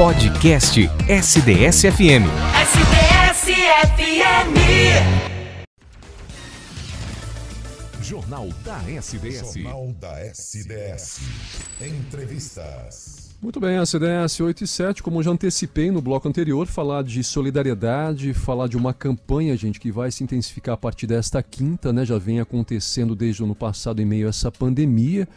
Podcast 0.00 0.80
SDS-FM. 1.10 2.24
SDS-FM. 2.64 4.56
Jornal 8.00 8.48
da 8.64 8.78
SDS. 8.90 9.52
Jornal 9.56 9.94
da 10.00 10.18
SDS. 10.24 11.20
Entrevistas. 11.82 13.36
Muito 13.42 13.60
bem, 13.60 13.76
a 13.76 13.84
CDS 13.84 14.40
8 14.40 14.64
e 14.64 14.66
7, 14.66 15.02
como 15.02 15.22
já 15.22 15.32
antecipei 15.32 15.90
no 15.90 16.00
bloco 16.00 16.26
anterior, 16.26 16.66
falar 16.66 17.04
de 17.04 17.22
solidariedade, 17.22 18.32
falar 18.32 18.68
de 18.68 18.78
uma 18.78 18.94
campanha, 18.94 19.54
gente, 19.54 19.78
que 19.78 19.92
vai 19.92 20.10
se 20.10 20.24
intensificar 20.24 20.76
a 20.76 20.78
partir 20.78 21.06
desta 21.06 21.42
quinta, 21.42 21.92
né? 21.92 22.06
Já 22.06 22.16
vem 22.16 22.40
acontecendo 22.40 23.14
desde 23.14 23.42
o 23.42 23.44
ano 23.44 23.54
passado 23.54 24.00
em 24.00 24.06
meio 24.06 24.28
a 24.28 24.30
essa 24.30 24.50
pandemia 24.50 25.28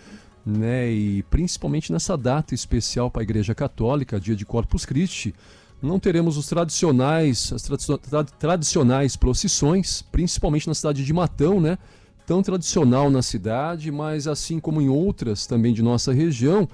né? 0.45 0.91
E 0.91 1.23
principalmente 1.23 1.91
nessa 1.91 2.17
data 2.17 2.53
especial 2.53 3.09
para 3.09 3.21
a 3.21 3.23
Igreja 3.23 3.55
Católica, 3.55 4.19
dia 4.19 4.35
de 4.35 4.45
Corpus 4.45 4.85
Christi, 4.85 5.33
não 5.81 5.99
teremos 5.99 6.37
os 6.37 6.47
tradicionais, 6.47 7.51
as 7.51 7.63
tra 7.63 8.23
tradicionais 8.23 9.15
procissões, 9.15 10.01
principalmente 10.01 10.67
na 10.67 10.73
cidade 10.73 11.03
de 11.03 11.13
Matão, 11.13 11.59
né? 11.59 11.77
Tão 12.25 12.41
tradicional 12.41 13.09
na 13.09 13.21
cidade, 13.21 13.91
mas 13.91 14.27
assim 14.27 14.59
como 14.59 14.81
em 14.81 14.87
outras 14.87 15.45
também 15.45 15.73
de 15.73 15.81
nossa 15.83 16.13
região, 16.13 16.69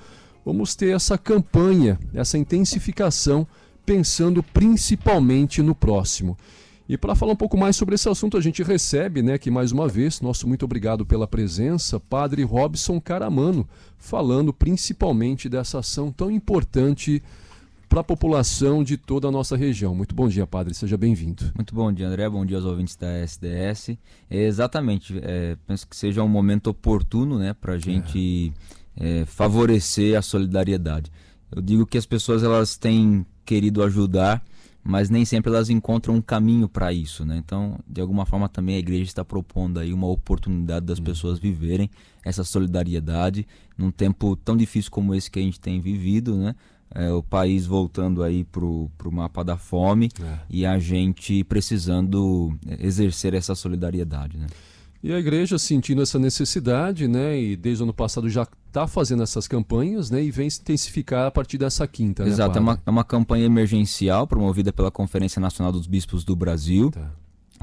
vamos 0.45 0.75
ter 0.75 0.95
essa 0.95 1.17
campanha, 1.17 1.97
essa 2.13 2.37
intensificação, 2.37 3.47
pensando 3.83 4.43
principalmente 4.43 5.63
no 5.63 5.73
próximo. 5.73 6.37
E 6.89 6.97
para 6.97 7.13
falar 7.13 7.33
um 7.33 7.35
pouco 7.35 7.55
mais 7.55 7.75
sobre 7.75 7.93
esse 7.93 8.09
assunto, 8.09 8.35
a 8.35 8.41
gente 8.41 8.63
recebe, 8.63 9.21
né, 9.21 9.37
que 9.37 9.51
mais 9.51 9.71
uma 9.71 9.87
vez, 9.87 10.21
nosso 10.21 10.47
muito 10.47 10.65
obrigado 10.65 11.05
pela 11.05 11.27
presença, 11.27 11.99
Padre 11.99 12.41
Robson 12.41 12.99
Caramano, 12.99 13.69
falando 13.95 14.51
principalmente 14.51 15.47
dessa 15.47 15.77
ação 15.77 16.11
tão 16.11 16.31
importante 16.31 17.21
para 17.87 18.01
a 18.01 18.03
população 18.03 18.83
de 18.83 18.97
toda 18.97 19.27
a 19.27 19.31
nossa 19.31 19.55
região. 19.55 19.93
Muito 19.93 20.15
bom 20.15 20.27
dia, 20.27 20.47
Padre, 20.47 20.73
seja 20.73 20.97
bem-vindo. 20.97 21.51
Muito 21.53 21.75
bom 21.75 21.93
dia, 21.93 22.07
André, 22.07 22.27
bom 22.27 22.43
dia 22.43 22.57
aos 22.57 22.65
ouvintes 22.65 22.95
da 22.95 23.19
SDS. 23.19 23.89
É, 24.27 24.45
exatamente, 24.45 25.15
é, 25.21 25.57
penso 25.67 25.87
que 25.87 25.95
seja 25.95 26.23
um 26.23 26.27
momento 26.27 26.71
oportuno 26.71 27.37
né, 27.37 27.53
para 27.53 27.73
a 27.73 27.77
gente 27.77 28.51
é. 28.97 29.25
favorecer 29.27 30.17
a 30.17 30.23
solidariedade. 30.23 31.11
Eu 31.51 31.61
digo 31.61 31.85
que 31.85 31.99
as 31.99 32.05
pessoas 32.07 32.41
elas 32.41 32.77
têm 32.77 33.23
querido 33.45 33.83
ajudar 33.83 34.43
mas 34.83 35.09
nem 35.09 35.25
sempre 35.25 35.51
elas 35.51 35.69
encontram 35.69 36.15
um 36.15 36.21
caminho 36.21 36.67
para 36.67 36.91
isso, 36.93 37.25
né? 37.25 37.37
Então, 37.37 37.77
de 37.87 38.01
alguma 38.01 38.25
forma 38.25 38.47
também 38.47 38.75
a 38.75 38.79
igreja 38.79 39.03
está 39.03 39.25
propondo 39.25 39.79
aí 39.79 39.93
uma 39.93 40.07
oportunidade 40.07 40.85
das 40.85 40.99
uhum. 40.99 41.05
pessoas 41.05 41.39
viverem 41.39 41.89
essa 42.23 42.43
solidariedade 42.43 43.47
num 43.77 43.91
tempo 43.91 44.35
tão 44.35 44.55
difícil 44.55 44.91
como 44.91 45.13
esse 45.13 45.29
que 45.29 45.39
a 45.39 45.41
gente 45.41 45.59
tem 45.59 45.79
vivido, 45.79 46.35
né? 46.35 46.55
É, 46.95 47.11
o 47.11 47.21
país 47.21 47.67
voltando 47.67 48.23
aí 48.23 48.43
pro, 48.43 48.89
pro 48.97 49.11
mapa 49.11 49.43
da 49.43 49.55
fome 49.57 50.09
é. 50.19 50.39
e 50.49 50.65
a 50.65 50.79
gente 50.79 51.43
precisando 51.43 52.57
exercer 52.79 53.35
essa 53.35 53.53
solidariedade, 53.53 54.37
né? 54.37 54.47
E 55.01 55.13
a 55.13 55.19
igreja 55.19 55.57
sentindo 55.57 56.01
essa 56.01 56.19
necessidade, 56.19 57.07
né, 57.07 57.39
e 57.39 57.55
desde 57.55 57.81
o 57.81 57.85
ano 57.85 57.93
passado 57.93 58.29
já 58.29 58.45
está 58.67 58.85
fazendo 58.85 59.23
essas 59.23 59.47
campanhas, 59.47 60.11
né, 60.11 60.21
e 60.21 60.29
vem 60.29 60.49
se 60.49 60.59
intensificar 60.61 61.27
a 61.27 61.31
partir 61.31 61.57
dessa 61.57 61.87
quinta. 61.87 62.23
Né, 62.23 62.29
Exato, 62.29 62.55
né, 62.55 62.57
é, 62.57 62.61
uma, 62.61 62.81
é 62.85 62.89
uma 62.89 63.03
campanha 63.03 63.45
emergencial 63.45 64.27
promovida 64.27 64.73
pela 64.73 64.91
Conferência 64.91 65.39
Nacional 65.39 65.71
dos 65.71 65.87
Bispos 65.87 66.23
do 66.23 66.35
Brasil. 66.35 66.91
Tá. 66.91 67.11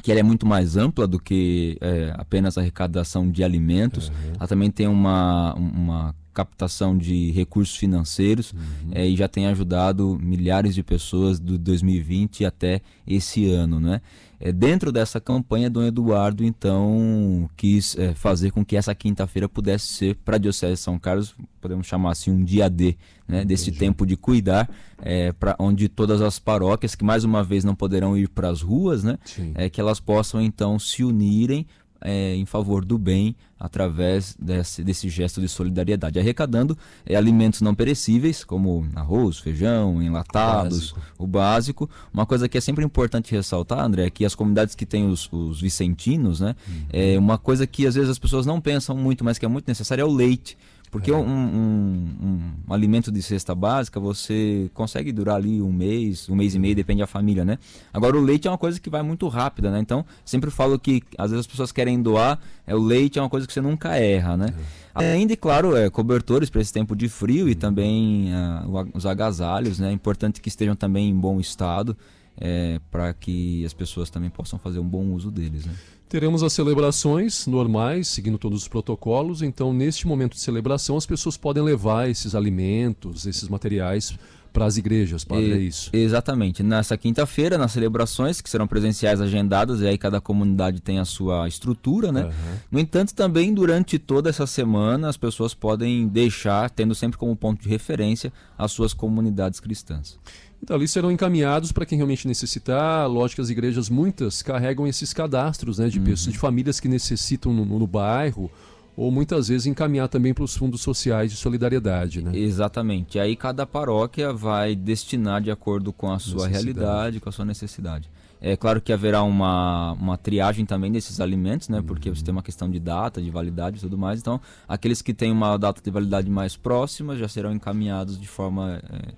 Que 0.03 0.11
ela 0.11 0.21
é 0.21 0.23
muito 0.23 0.47
mais 0.47 0.77
ampla 0.77 1.07
do 1.07 1.19
que 1.19 1.79
é, 1.81 2.13
apenas 2.17 2.59
a 2.59 2.61
arrecadação 2.61 3.31
de 3.31 3.43
alimentos. 3.43 4.09
Uhum. 4.09 4.35
Ela 4.39 4.47
também 4.47 4.71
tem 4.71 4.87
uma, 4.87 5.55
uma 5.55 6.15
captação 6.37 6.99
de 6.99 7.31
recursos 7.31 7.75
financeiros 7.75 8.53
uhum. 8.53 8.91
é, 8.93 9.09
e 9.09 9.17
já 9.17 9.27
tem 9.27 9.47
ajudado 9.47 10.19
milhares 10.21 10.75
de 10.75 10.83
pessoas 10.83 11.41
do 11.41 11.57
2020 11.57 12.45
até 12.45 12.83
esse 13.07 13.51
ano, 13.51 13.81
né? 13.81 14.03
É, 14.39 14.53
dentro 14.53 14.93
dessa 14.93 15.19
campanha, 15.19 15.71
Dom 15.71 15.83
Eduardo 15.83 16.45
então 16.45 17.49
quis 17.57 17.97
é, 17.97 18.13
fazer 18.13 18.51
com 18.51 18.63
que 18.63 18.77
essa 18.77 18.95
quinta-feira 18.95 19.49
pudesse 19.49 19.87
ser 19.87 20.17
para 20.17 20.37
a 20.37 20.39
Diocese 20.39 20.75
de 20.75 20.79
São 20.79 20.99
Carlos, 20.99 21.35
podemos 21.59 21.87
chamar 21.87 22.11
assim 22.11 22.31
um 22.31 22.45
dia 22.45 22.69
D, 22.69 22.99
né, 23.27 23.43
desse 23.43 23.73
tempo 23.73 24.05
de 24.05 24.15
cuidar, 24.15 24.69
é, 25.01 25.33
para 25.33 25.57
onde 25.59 25.89
todas 25.89 26.21
as 26.21 26.39
paróquias 26.39 26.95
que 26.95 27.03
mais 27.03 27.25
uma 27.25 27.43
vez 27.43 27.65
não 27.65 27.75
poderão 27.75 28.15
ir 28.15 28.29
para 28.29 28.51
as 28.51 28.61
ruas, 28.61 29.03
né, 29.03 29.19
é, 29.55 29.71
que 29.71 29.81
elas 29.81 30.01
possam 30.01 30.43
então 30.43 30.79
se 30.79 31.03
unirem 31.03 31.67
é, 32.07 32.37
em 32.37 32.47
favor 32.47 32.85
do 32.85 32.97
bem 32.97 33.35
através 33.59 34.37
desse, 34.39 34.85
desse 34.85 35.09
gesto 35.09 35.41
de 35.41 35.49
solidariedade, 35.49 36.21
arrecadando 36.21 36.79
é, 37.05 37.17
alimentos 37.17 37.61
não 37.61 37.75
perecíveis, 37.75 38.45
como 38.45 38.87
arroz, 38.95 39.39
feijão, 39.39 40.01
enlatados, 40.01 40.93
básico. 40.93 41.01
o 41.19 41.27
básico. 41.27 41.91
Uma 42.15 42.25
coisa 42.25 42.49
que 42.49 42.57
é 42.57 42.61
sempre 42.61 42.85
importante 42.85 43.33
ressaltar, 43.33 43.81
André, 43.81 44.07
é 44.07 44.11
que 44.11 44.25
as 44.25 44.37
comunidades 44.37 44.77
que 44.77 44.87
têm 44.87 45.09
os, 45.09 45.29
os 45.33 45.61
vicentinos, 45.61 46.39
né, 46.39 46.55
uhum. 46.69 46.87
é 46.93 47.19
uma 47.19 47.39
coisa 47.39 47.67
que 47.67 47.87
às 47.87 47.97
vezes 47.97 48.11
as 48.11 48.19
pessoas 48.19 48.47
não 48.47 48.61
pensam 48.61 48.97
muito, 48.97 49.25
mas 49.25 49.37
que 49.37 49.45
é 49.45 49.49
muito 49.49 49.67
necessária 49.67 50.03
é 50.03 50.05
o 50.05 50.13
leite. 50.13 50.57
Porque 50.97 51.11
é. 51.11 51.15
um, 51.15 51.27
um, 51.27 52.53
um, 52.69 52.73
alimento 52.73 53.13
de 53.13 53.23
cesta 53.23 53.55
básica 53.55 54.01
você 54.01 54.71
consegue 54.75 55.13
durar 55.13 55.37
ali 55.37 55.61
um 55.61 55.73
mês, 55.73 56.29
um 56.29 56.35
mês 56.35 56.55
e 56.55 56.59
meio, 56.59 56.75
depende 56.75 57.01
da 57.01 57.07
família, 57.07 57.45
né? 57.45 57.59
Agora 57.93 58.17
o 58.17 58.21
leite 58.21 58.49
é 58.49 58.51
uma 58.51 58.59
coisa 58.59 58.81
que 58.81 58.89
vai 58.89 59.03
muito 59.03 59.29
rápida, 59.29 59.71
né? 59.71 59.79
Então 59.81 60.05
sempre 60.25 60.51
falo 60.51 60.79
que 60.79 61.03
às 61.19 61.31
vezes 61.31 61.41
as 61.41 61.47
pessoas 61.47 61.73
querem 61.73 62.01
doar, 62.01 62.39
é 62.67 62.75
o 62.75 62.79
leite 62.79 63.19
é 63.19 63.23
uma 63.23 63.31
coisa 63.31 63.47
que 63.47 63.53
você 63.53 63.61
nunca 63.61 63.97
erra, 63.97 64.37
né? 64.37 64.55
É. 64.99 65.13
Ainda, 65.13 65.35
e 65.35 65.37
claro, 65.37 65.77
é, 65.77 65.91
cobertores 65.91 66.49
para 66.49 66.63
esse 66.63 66.73
tempo 66.73 66.97
de 66.97 67.09
frio 67.09 67.49
e 67.49 67.55
também 67.55 68.31
uh, 68.33 68.89
os 68.95 69.05
agasalhos, 69.05 69.79
né? 69.79 69.91
É 69.91 69.93
importante 69.93 70.41
que 70.41 70.49
estejam 70.49 70.75
também 70.75 71.11
em 71.11 71.15
bom 71.15 71.39
estado 71.39 71.97
é, 72.39 72.81
para 72.91 73.13
que 73.15 73.65
as 73.65 73.73
pessoas 73.73 74.11
também 74.11 74.31
possam 74.31 74.59
fazer 74.59 74.79
um 74.79 74.89
bom 74.89 75.13
uso 75.13 75.31
deles, 75.31 75.65
né? 75.65 75.75
Teremos 76.09 76.45
as 76.45 76.53
celebrações 76.53 77.49
normais, 77.49 78.07
seguindo 78.07 78.39
todos 78.39 78.63
os 78.63 78.69
protocolos. 78.69 79.43
Então, 79.43 79.73
neste 79.73 80.07
momento 80.07 80.35
de 80.35 80.41
celebração, 80.41 80.97
as 80.97 81.05
pessoas 81.05 81.37
podem 81.37 81.65
levar 81.65 82.09
esses 82.09 82.35
alimentos, 82.35 83.27
esses 83.27 83.49
materiais 83.49 84.17
para 84.57 84.65
as 84.65 84.79
igrejas, 84.79 85.23
padre, 85.23 85.53
é 85.53 85.59
isso? 85.59 85.91
Exatamente. 85.93 86.63
Nessa 86.63 86.97
quinta-feira, 86.97 87.59
nas 87.59 87.73
celebrações, 87.73 88.41
que 88.41 88.49
serão 88.49 88.67
presenciais 88.67 89.21
agendadas, 89.21 89.83
e 89.83 89.87
aí 89.87 89.99
cada 89.99 90.19
comunidade 90.19 90.81
tem 90.81 90.99
a 90.99 91.05
sua 91.05 91.47
estrutura, 91.47 92.11
né? 92.11 92.25
Uhum. 92.25 92.57
No 92.71 92.79
entanto, 92.79 93.15
também 93.15 93.53
durante 93.53 93.99
toda 93.99 94.31
essa 94.31 94.47
semana, 94.47 95.11
as 95.11 95.17
pessoas 95.19 95.53
podem 95.53 96.09
deixar, 96.09 96.71
tendo 96.71 96.95
sempre 96.95 97.19
como 97.19 97.37
ponto 97.37 97.61
de 97.61 97.69
referência, 97.69 98.33
as 98.57 98.73
suas 98.73 98.95
comunidades 98.95 99.61
cristãs. 99.61 100.19
Então, 100.67 100.75
ali 100.75 100.89
serão 100.89 101.13
encaminhados 101.13 101.71
para 101.71 101.87
quem 101.87 101.97
realmente 101.97 102.27
necessitar. 102.27 103.09
Lógico 103.09 103.37
que 103.37 103.43
as 103.43 103.51
igrejas, 103.51 103.89
muitas, 103.89 104.43
carregam 104.43 104.85
esses 104.85 105.13
cadastros 105.13 105.79
né, 105.79 105.89
de 105.89 106.01
uhum. 106.01 106.05
pessoas, 106.07 106.33
de 106.33 106.39
famílias 106.41 106.81
que 106.81 106.89
necessitam 106.89 107.53
no, 107.53 107.65
no 107.65 107.87
bairro 107.87 108.51
ou 108.97 109.13
muitas 109.13 109.47
vezes 109.47 109.69
encaminhar 109.69 110.09
também 110.09 110.35
para 110.35 110.43
os 110.43 110.57
fundos 110.57 110.81
sociais 110.81 111.31
de 111.31 111.37
solidariedade, 111.37 112.21
né? 112.21 112.37
Exatamente. 112.37 113.17
Aí 113.17 113.37
cada 113.37 113.65
paróquia 113.65 114.33
vai 114.33 114.75
destinar 114.75 115.41
de 115.41 115.53
acordo 115.53 115.93
com 115.93 116.11
a 116.11 116.19
sua 116.19 116.49
realidade, 116.49 117.21
com 117.21 117.29
a 117.29 117.33
sua 117.33 117.45
necessidade. 117.45 118.11
É 118.41 118.57
claro 118.57 118.81
que 118.81 118.93
haverá 118.93 119.23
uma, 119.23 119.93
uma 119.93 120.19
triagem 120.19 120.67
também 120.67 120.91
desses 120.91 121.21
alimentos, 121.21 121.69
né? 121.69 121.81
Porque 121.81 122.11
você 122.11 122.25
tem 122.25 122.33
uma 122.33 122.43
questão 122.43 122.69
de 122.69 122.81
data, 122.81 123.23
de 123.23 123.31
validade 123.31 123.77
e 123.77 123.81
tudo 123.81 123.97
mais. 123.97 124.19
Então, 124.19 124.41
aqueles 124.67 125.01
que 125.01 125.15
têm 125.15 125.31
uma 125.31 125.57
data 125.57 125.81
de 125.81 125.91
validade 125.93 126.29
mais 126.29 126.57
próxima 126.57 127.17
já 127.17 127.29
serão 127.29 127.53
encaminhados 127.53 128.21
de 128.21 128.27
forma 128.27 128.81
é, 128.91 129.13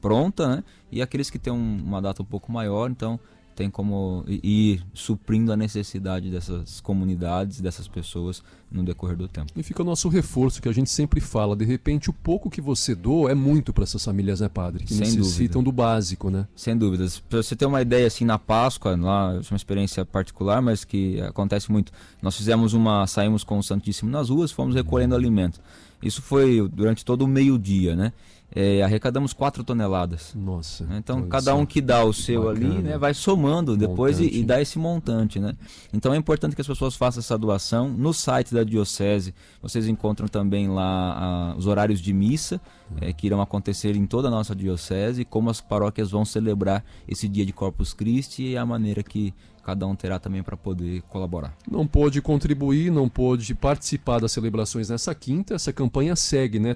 pronta, 0.00 0.56
né? 0.56 0.64
E 0.90 1.02
aqueles 1.02 1.30
que 1.30 1.38
têm 1.38 1.52
um, 1.52 1.82
uma 1.84 2.00
data 2.00 2.22
um 2.22 2.26
pouco 2.26 2.50
maior, 2.50 2.90
então 2.90 3.18
tem 3.58 3.68
como 3.68 4.24
ir 4.28 4.80
suprindo 4.94 5.52
a 5.52 5.56
necessidade 5.56 6.30
dessas 6.30 6.80
comunidades, 6.80 7.60
dessas 7.60 7.88
pessoas 7.88 8.40
no 8.70 8.84
decorrer 8.84 9.16
do 9.16 9.26
tempo. 9.26 9.50
E 9.56 9.64
fica 9.64 9.82
o 9.82 9.84
nosso 9.84 10.08
reforço 10.08 10.62
que 10.62 10.68
a 10.68 10.72
gente 10.72 10.88
sempre 10.88 11.20
fala, 11.20 11.56
de 11.56 11.64
repente 11.64 12.08
o 12.08 12.12
pouco 12.12 12.48
que 12.48 12.60
você 12.60 12.94
doa 12.94 13.32
é 13.32 13.34
muito 13.34 13.72
para 13.72 13.82
essas 13.82 14.04
famílias, 14.04 14.38
né, 14.38 14.48
padre, 14.48 14.84
que 14.84 14.94
Sem 14.94 15.00
necessitam 15.00 15.60
dúvida. 15.60 15.62
do 15.64 15.72
básico, 15.72 16.30
né? 16.30 16.46
Sem 16.54 16.78
dúvidas. 16.78 17.18
Para 17.18 17.42
você 17.42 17.56
ter 17.56 17.66
uma 17.66 17.82
ideia 17.82 18.06
assim 18.06 18.24
na 18.24 18.38
Páscoa, 18.38 18.94
lá, 18.94 19.34
é 19.34 19.40
uma 19.50 19.56
experiência 19.56 20.04
particular, 20.04 20.62
mas 20.62 20.84
que 20.84 21.20
acontece 21.22 21.72
muito. 21.72 21.90
Nós 22.22 22.36
fizemos 22.36 22.74
uma, 22.74 23.08
saímos 23.08 23.42
com 23.42 23.58
o 23.58 23.62
Santíssimo 23.62 24.08
nas 24.08 24.28
ruas, 24.28 24.52
fomos 24.52 24.76
recolhendo 24.76 25.16
alimentos. 25.16 25.60
Isso 26.00 26.22
foi 26.22 26.68
durante 26.68 27.04
todo 27.04 27.22
o 27.22 27.26
meio-dia, 27.26 27.96
né? 27.96 28.12
É, 28.54 28.82
arrecadamos 28.82 29.32
4 29.32 29.62
toneladas. 29.62 30.32
Nossa. 30.34 30.84
Né? 30.84 30.98
Então, 30.98 31.28
cada 31.28 31.54
um 31.54 31.66
que 31.66 31.80
dá 31.80 32.04
o 32.04 32.12
seu 32.12 32.44
bacana. 32.44 32.66
ali, 32.66 32.82
né, 32.82 32.98
vai 32.98 33.12
somando 33.12 33.76
depois 33.76 34.20
e, 34.20 34.40
e, 34.40 34.42
dá 34.42 34.60
esse 34.60 34.78
montante, 34.78 35.38
né? 35.38 35.54
Então, 35.92 36.14
é 36.14 36.16
importante 36.16 36.54
que 36.54 36.60
as 36.60 36.66
pessoas 36.66 36.96
façam 36.96 37.20
essa 37.20 37.36
doação. 37.36 37.88
No 37.88 38.12
site 38.14 38.54
da 38.54 38.64
Diocese, 38.64 39.34
vocês 39.60 39.86
encontram 39.86 40.28
também 40.28 40.68
lá 40.68 41.54
os 41.56 41.66
horários 41.66 42.00
de 42.00 42.12
missa, 42.12 42.60
é, 43.00 43.12
que 43.12 43.26
irão 43.26 43.40
acontecer 43.40 43.94
em 43.94 44.06
toda 44.06 44.28
a 44.28 44.30
nossa 44.30 44.54
Diocese, 44.54 45.24
como 45.24 45.50
as 45.50 45.60
paróquias 45.60 46.10
vão 46.10 46.24
celebrar 46.24 46.84
esse 47.06 47.28
dia 47.28 47.44
de 47.44 47.52
Corpus 47.52 47.92
Christi 47.92 48.42
e 48.42 48.56
a 48.56 48.64
maneira 48.64 49.02
que 49.02 49.34
cada 49.62 49.86
um 49.86 49.94
terá 49.94 50.18
também 50.18 50.42
para 50.42 50.56
poder 50.56 51.02
colaborar. 51.02 51.54
Não 51.70 51.86
pôde 51.86 52.22
contribuir, 52.22 52.90
não 52.90 53.06
pôde 53.06 53.54
participar 53.54 54.18
das 54.18 54.32
celebrações 54.32 54.88
nessa 54.88 55.14
quinta, 55.14 55.54
essa 55.54 55.70
campanha 55.74 56.16
segue, 56.16 56.58
né? 56.58 56.74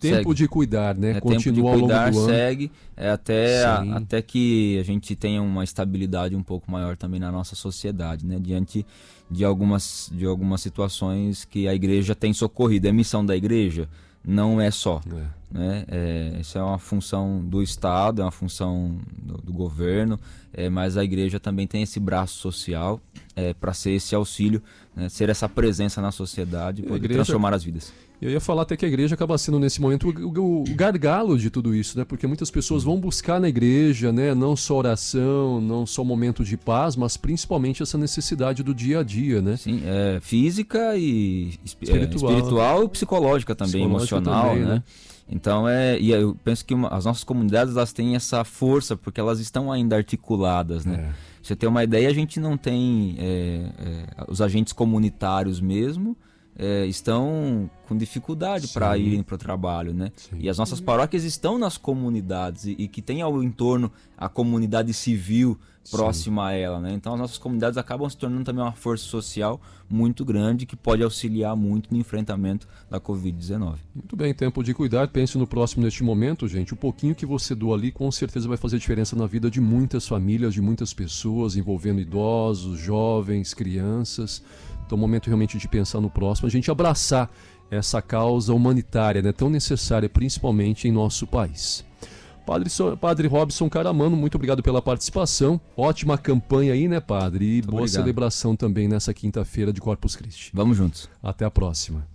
Tempo 0.00 0.16
segue. 0.30 0.34
de 0.34 0.48
cuidar, 0.48 0.94
né? 0.94 1.10
É, 1.16 1.20
Continua 1.20 1.72
tempo 1.72 1.76
de 1.76 1.80
cuidar, 1.82 2.12
segue, 2.14 2.70
é, 2.96 3.10
até, 3.10 3.64
a- 3.64 3.96
até 3.96 4.22
que 4.22 4.78
a 4.78 4.82
gente 4.84 5.16
tenha 5.16 5.42
uma 5.42 5.64
estabilidade 5.64 6.36
um 6.36 6.42
pouco 6.42 6.70
maior 6.70 6.96
também 6.96 7.18
na 7.18 7.32
nossa 7.32 7.56
sociedade, 7.56 8.24
né? 8.24 8.38
Diante 8.40 8.86
de 9.30 9.44
algumas, 9.44 10.08
de 10.14 10.24
algumas 10.24 10.60
situações 10.60 11.44
que 11.44 11.66
a 11.66 11.74
igreja 11.74 12.14
tem 12.14 12.32
socorrido. 12.32 12.86
É 12.88 12.92
missão 12.92 13.24
da 13.26 13.36
igreja? 13.36 13.88
Não 14.24 14.60
é 14.60 14.70
só. 14.70 15.00
É. 15.14 15.37
Né? 15.50 15.84
É, 15.88 16.36
isso 16.40 16.58
é 16.58 16.62
uma 16.62 16.78
função 16.78 17.40
do 17.42 17.62
Estado, 17.62 18.20
é 18.20 18.24
uma 18.24 18.30
função 18.30 18.98
do, 19.22 19.38
do 19.38 19.52
governo, 19.52 20.20
é, 20.52 20.68
mas 20.68 20.96
a 20.98 21.02
igreja 21.04 21.40
também 21.40 21.66
tem 21.66 21.82
esse 21.82 21.98
braço 21.98 22.38
social 22.38 23.00
para 23.60 23.72
ser 23.72 23.92
esse 23.92 24.14
auxílio, 24.16 24.60
né? 24.96 25.08
ser 25.08 25.28
essa 25.30 25.48
presença 25.48 26.02
na 26.02 26.10
sociedade, 26.10 26.82
poder 26.82 26.96
igreja- 26.96 27.14
transformar 27.20 27.54
as 27.54 27.62
vidas. 27.64 27.92
Eu 28.20 28.30
ia 28.30 28.40
falar 28.40 28.62
até 28.62 28.76
que 28.76 28.84
a 28.84 28.88
igreja 28.88 29.14
acaba 29.14 29.38
sendo 29.38 29.60
nesse 29.60 29.80
momento 29.80 30.08
o, 30.10 30.40
o- 30.40 30.60
o 30.62 30.74
gargalo 30.74 31.38
de 31.38 31.48
tudo 31.50 31.72
isso, 31.72 31.96
né? 31.96 32.04
Porque 32.04 32.26
muitas 32.26 32.50
pessoas 32.50 32.82
vão 32.82 32.98
buscar 32.98 33.40
na 33.40 33.48
igreja, 33.48 34.10
né? 34.12 34.34
Não 34.34 34.56
só 34.56 34.74
oração, 34.76 35.60
não 35.60 35.86
só 35.86 36.02
momento 36.02 36.42
de 36.44 36.56
paz, 36.56 36.96
mas 36.96 37.16
principalmente 37.16 37.80
essa 37.80 37.96
necessidade 37.96 38.64
do 38.64 38.74
dia 38.74 38.98
a 38.98 39.02
dia, 39.04 39.40
né? 39.40 39.56
Sim, 39.56 39.82
é 39.86 40.18
física 40.20 40.96
e 40.96 41.52
é, 41.52 41.64
Espiritual. 41.64 42.32
espiritual 42.32 42.84
e 42.84 42.88
psicológica 42.88 43.54
também, 43.54 43.82
Psicológica 43.82 44.16
emocional, 44.16 44.48
também, 44.48 44.64
né? 44.64 44.74
né? 44.74 44.82
Então 45.28 45.68
é, 45.68 45.98
e 45.98 46.10
eu 46.10 46.34
penso 46.42 46.64
que 46.64 46.72
uma- 46.72 46.88
as 46.88 47.04
nossas 47.04 47.22
comunidades 47.24 47.76
elas 47.76 47.92
têm 47.92 48.16
essa 48.16 48.44
força 48.44 48.96
porque 48.96 49.20
elas 49.20 49.40
estão 49.40 49.70
ainda 49.70 49.96
articuladas, 49.96 50.84
né? 50.86 51.10
É. 51.10 51.28
Você 51.42 51.54
ter 51.54 51.66
uma 51.66 51.84
ideia, 51.84 52.08
a 52.08 52.12
gente 52.14 52.40
não 52.40 52.56
tem 52.56 53.16
é, 53.18 53.70
é, 53.78 54.24
os 54.28 54.40
agentes 54.40 54.72
comunitários 54.72 55.60
mesmo 55.60 56.16
é, 56.58 56.84
estão 56.86 57.70
com 57.86 57.96
dificuldade 57.96 58.68
para 58.68 58.94
Sim. 58.94 59.02
irem 59.02 59.22
para 59.22 59.36
o 59.36 59.38
trabalho, 59.38 59.94
né? 59.94 60.10
Sim. 60.16 60.36
E 60.40 60.48
as 60.48 60.58
nossas 60.58 60.80
paróquias 60.80 61.22
estão 61.22 61.56
nas 61.56 61.78
comunidades 61.78 62.64
e, 62.64 62.74
e 62.78 62.88
que 62.88 63.00
tem 63.00 63.22
ao 63.22 63.42
entorno 63.42 63.92
a 64.16 64.28
comunidade 64.28 64.92
civil 64.92 65.56
próxima 65.90 66.48
a 66.48 66.52
ela, 66.52 66.80
né? 66.80 66.92
Então 66.92 67.14
as 67.14 67.20
nossas 67.20 67.38
comunidades 67.38 67.78
acabam 67.78 68.08
se 68.10 68.16
tornando 68.16 68.44
também 68.44 68.62
uma 68.62 68.72
força 68.72 69.04
social 69.04 69.60
muito 69.88 70.24
grande 70.24 70.66
que 70.66 70.76
pode 70.76 71.02
auxiliar 71.02 71.56
muito 71.56 71.92
no 71.92 71.98
enfrentamento 71.98 72.68
da 72.90 73.00
Covid-19. 73.00 73.76
Muito 73.94 74.16
bem, 74.16 74.34
tempo 74.34 74.62
de 74.62 74.74
cuidar. 74.74 75.08
Pense 75.08 75.38
no 75.38 75.46
próximo 75.46 75.84
neste 75.84 76.02
momento, 76.02 76.46
gente. 76.46 76.74
O 76.74 76.76
pouquinho 76.76 77.14
que 77.14 77.24
você 77.24 77.54
doa 77.54 77.76
ali 77.76 77.90
com 77.90 78.10
certeza 78.10 78.46
vai 78.46 78.56
fazer 78.56 78.78
diferença 78.78 79.16
na 79.16 79.26
vida 79.26 79.50
de 79.50 79.60
muitas 79.60 80.06
famílias, 80.06 80.52
de 80.52 80.60
muitas 80.60 80.92
pessoas, 80.92 81.56
envolvendo 81.56 82.00
idosos, 82.00 82.78
jovens, 82.78 83.54
crianças. 83.54 84.42
Então, 84.88 84.96
é 84.96 84.98
um 84.98 85.02
momento 85.02 85.26
realmente 85.26 85.58
de 85.58 85.68
pensar 85.68 86.00
no 86.00 86.08
próximo, 86.08 86.48
a 86.48 86.50
gente 86.50 86.70
abraçar 86.70 87.30
essa 87.70 88.00
causa 88.00 88.54
humanitária, 88.54 89.20
né, 89.20 89.32
tão 89.32 89.50
necessária, 89.50 90.08
principalmente 90.08 90.88
em 90.88 90.92
nosso 90.92 91.26
país. 91.26 91.84
Padre, 92.46 92.70
Padre 92.98 93.28
Robson 93.28 93.68
Caramano, 93.68 94.16
muito 94.16 94.36
obrigado 94.36 94.62
pela 94.62 94.80
participação. 94.80 95.60
Ótima 95.76 96.16
campanha 96.16 96.72
aí, 96.72 96.88
né, 96.88 96.98
Padre? 96.98 97.58
E 97.58 97.60
boa 97.60 97.82
obrigado. 97.82 98.00
celebração 98.00 98.56
também 98.56 98.88
nessa 98.88 99.12
quinta-feira 99.12 99.70
de 99.70 99.82
Corpus 99.82 100.16
Christi. 100.16 100.50
Vamos 100.54 100.78
juntos. 100.78 101.10
Até 101.22 101.44
a 101.44 101.50
próxima. 101.50 102.06